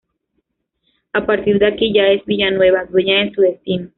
[1.13, 3.89] A partir de aquí ya es Villanueva dueña de su destino.